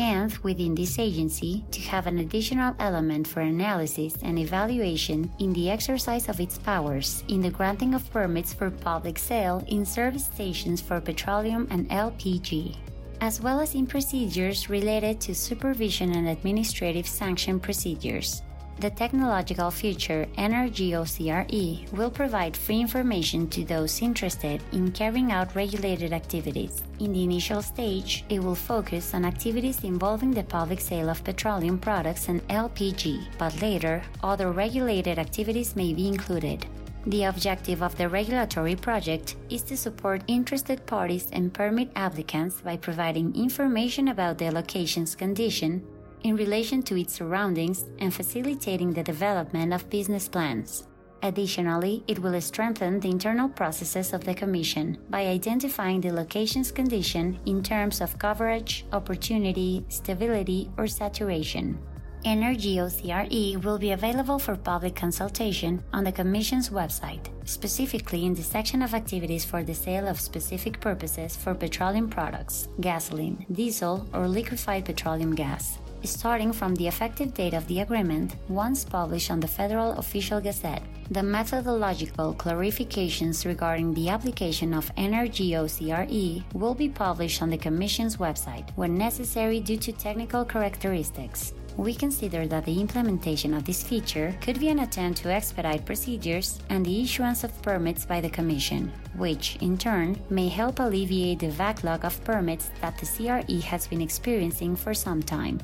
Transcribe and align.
and 0.00 0.32
within 0.38 0.74
this 0.74 0.98
agency 0.98 1.62
to 1.70 1.80
have 1.82 2.06
an 2.06 2.18
additional 2.18 2.74
element 2.78 3.28
for 3.28 3.40
analysis 3.40 4.16
and 4.22 4.38
evaluation 4.38 5.30
in 5.38 5.52
the 5.52 5.68
exercise 5.70 6.26
of 6.30 6.40
its 6.40 6.56
powers 6.56 7.22
in 7.28 7.42
the 7.42 7.50
granting 7.50 7.92
of 7.92 8.10
permits 8.10 8.54
for 8.54 8.70
public 8.70 9.18
sale 9.18 9.62
in 9.68 9.84
service 9.84 10.24
stations 10.24 10.80
for 10.80 11.02
petroleum 11.02 11.68
and 11.70 11.88
LPG, 11.90 12.74
as 13.20 13.42
well 13.42 13.60
as 13.60 13.74
in 13.74 13.86
procedures 13.86 14.70
related 14.70 15.20
to 15.20 15.34
supervision 15.34 16.16
and 16.16 16.28
administrative 16.28 17.06
sanction 17.06 17.60
procedures. 17.60 18.40
The 18.80 18.88
technological 18.88 19.70
feature 19.70 20.26
Energeocre 20.38 21.92
will 21.92 22.10
provide 22.10 22.56
free 22.56 22.80
information 22.80 23.46
to 23.48 23.62
those 23.62 24.00
interested 24.00 24.62
in 24.72 24.90
carrying 24.92 25.32
out 25.32 25.54
regulated 25.54 26.14
activities. 26.14 26.82
In 26.98 27.12
the 27.12 27.22
initial 27.22 27.60
stage, 27.60 28.24
it 28.30 28.42
will 28.42 28.54
focus 28.54 29.12
on 29.12 29.26
activities 29.26 29.84
involving 29.84 30.30
the 30.30 30.44
public 30.44 30.80
sale 30.80 31.10
of 31.10 31.22
petroleum 31.22 31.78
products 31.78 32.28
and 32.28 32.40
LPG, 32.48 33.22
but 33.36 33.60
later, 33.60 34.00
other 34.22 34.50
regulated 34.50 35.18
activities 35.18 35.76
may 35.76 35.92
be 35.92 36.08
included. 36.08 36.64
The 37.04 37.24
objective 37.24 37.82
of 37.82 37.98
the 37.98 38.08
regulatory 38.08 38.76
project 38.76 39.36
is 39.50 39.62
to 39.64 39.76
support 39.76 40.22
interested 40.26 40.86
parties 40.86 41.28
and 41.32 41.52
permit 41.52 41.90
applicants 41.96 42.62
by 42.62 42.78
providing 42.78 43.36
information 43.36 44.08
about 44.08 44.38
the 44.38 44.50
location's 44.50 45.14
condition, 45.14 45.82
in 46.24 46.36
relation 46.36 46.82
to 46.82 46.98
its 46.98 47.14
surroundings 47.14 47.86
and 47.98 48.12
facilitating 48.12 48.92
the 48.92 49.02
development 49.02 49.72
of 49.72 49.88
business 49.90 50.28
plans. 50.28 50.86
Additionally, 51.22 52.02
it 52.08 52.18
will 52.18 52.40
strengthen 52.40 52.98
the 52.98 53.10
internal 53.10 53.48
processes 53.48 54.12
of 54.14 54.24
the 54.24 54.34
Commission 54.34 54.96
by 55.10 55.26
identifying 55.26 56.00
the 56.00 56.12
location's 56.12 56.72
condition 56.72 57.38
in 57.44 57.62
terms 57.62 58.00
of 58.00 58.18
coverage, 58.18 58.86
opportunity, 58.92 59.84
stability, 59.88 60.70
or 60.78 60.86
saturation. 60.86 61.78
Energeocre 62.24 63.62
will 63.64 63.78
be 63.78 63.92
available 63.92 64.38
for 64.38 64.54
public 64.54 64.94
consultation 64.94 65.82
on 65.92 66.04
the 66.04 66.12
Commission's 66.12 66.68
website, 66.68 67.28
specifically 67.44 68.26
in 68.26 68.34
the 68.34 68.42
section 68.42 68.82
of 68.82 68.94
activities 68.94 69.44
for 69.44 69.62
the 69.62 69.74
sale 69.74 70.06
of 70.06 70.20
specific 70.20 70.80
purposes 70.80 71.36
for 71.36 71.54
petroleum 71.54 72.08
products, 72.08 72.68
gasoline, 72.80 73.46
diesel, 73.52 74.06
or 74.12 74.28
liquefied 74.28 74.84
petroleum 74.84 75.34
gas 75.34 75.78
starting 76.04 76.52
from 76.52 76.74
the 76.74 76.86
effective 76.86 77.34
date 77.34 77.54
of 77.54 77.66
the 77.66 77.80
agreement 77.80 78.36
once 78.48 78.84
published 78.84 79.30
on 79.30 79.40
the 79.40 79.48
Federal 79.48 79.92
Official 79.92 80.40
Gazette. 80.40 80.82
The 81.10 81.22
methodological 81.22 82.34
clarifications 82.34 83.44
regarding 83.44 83.94
the 83.94 84.08
application 84.08 84.72
of 84.72 84.94
Energeocre 84.96 86.44
will 86.54 86.74
be 86.74 86.88
published 86.88 87.42
on 87.42 87.50
the 87.50 87.58
Commission's 87.58 88.16
website 88.16 88.70
when 88.76 88.96
necessary 88.96 89.60
due 89.60 89.78
to 89.78 89.92
technical 89.92 90.44
characteristics. 90.44 91.52
We 91.76 91.94
consider 91.94 92.46
that 92.48 92.64
the 92.64 92.80
implementation 92.80 93.54
of 93.54 93.64
this 93.64 93.82
feature 93.82 94.36
could 94.40 94.60
be 94.60 94.68
an 94.68 94.80
attempt 94.80 95.22
to 95.22 95.32
expedite 95.32 95.86
procedures 95.86 96.60
and 96.68 96.84
the 96.84 97.02
issuance 97.02 97.42
of 97.42 97.62
permits 97.62 98.04
by 98.04 98.20
the 98.20 98.28
Commission, 98.28 98.92
which, 99.16 99.56
in 99.60 99.78
turn, 99.78 100.20
may 100.30 100.48
help 100.48 100.78
alleviate 100.78 101.38
the 101.38 101.48
backlog 101.52 102.04
of 102.04 102.22
permits 102.24 102.70
that 102.80 102.98
the 102.98 103.06
CRE 103.06 103.66
has 103.66 103.86
been 103.86 104.02
experiencing 104.02 104.76
for 104.76 104.92
some 104.92 105.22
time. 105.22 105.60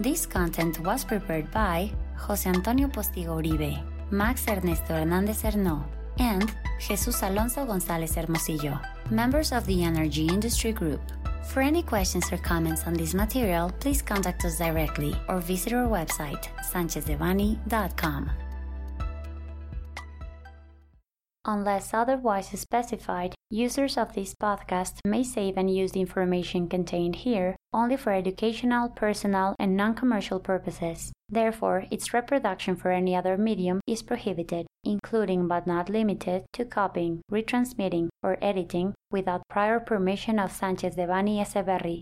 This 0.00 0.24
content 0.24 0.80
was 0.80 1.04
prepared 1.04 1.50
by 1.50 1.92
José 2.16 2.46
Antonio 2.46 2.88
Postigo 2.88 3.36
Uribe, 3.36 3.84
Max 4.10 4.48
Ernesto 4.48 4.94
Hernández 4.94 5.42
Hernó, 5.42 5.84
and 6.18 6.50
Jesús 6.80 7.22
Alonso 7.22 7.66
González 7.66 8.14
Hermosillo, 8.16 8.80
members 9.10 9.52
of 9.52 9.66
the 9.66 9.84
Energy 9.84 10.26
Industry 10.26 10.72
Group. 10.72 11.02
For 11.52 11.60
any 11.60 11.82
questions 11.82 12.32
or 12.32 12.38
comments 12.38 12.86
on 12.86 12.94
this 12.94 13.12
material, 13.12 13.70
please 13.78 14.00
contact 14.00 14.42
us 14.46 14.56
directly 14.56 15.14
or 15.28 15.38
visit 15.38 15.74
our 15.74 15.86
website, 15.86 16.48
sanchezdevanny.com. 16.64 18.30
Unless 21.44 21.92
otherwise 21.92 22.48
specified, 22.58 23.34
users 23.50 23.98
of 23.98 24.14
this 24.14 24.34
podcast 24.34 25.00
may 25.04 25.22
save 25.22 25.58
and 25.58 25.68
use 25.68 25.92
the 25.92 26.00
information 26.00 26.68
contained 26.68 27.16
here 27.16 27.54
only 27.72 27.96
for 27.96 28.12
educational, 28.12 28.88
personal, 28.88 29.54
and 29.58 29.76
non 29.76 29.94
commercial 29.94 30.40
purposes. 30.40 31.12
Therefore, 31.28 31.84
its 31.90 32.12
reproduction 32.12 32.76
for 32.76 32.90
any 32.90 33.14
other 33.14 33.36
medium 33.36 33.80
is 33.86 34.02
prohibited, 34.02 34.66
including 34.84 35.46
but 35.46 35.66
not 35.66 35.88
limited 35.88 36.44
to 36.54 36.64
copying, 36.64 37.22
retransmitting, 37.30 38.08
or 38.22 38.36
editing 38.42 38.94
without 39.10 39.42
prior 39.48 39.78
permission 39.78 40.38
of 40.38 40.52
Sanchez 40.52 40.96
Devanny 40.96 41.38
Eseverri, 41.38 41.98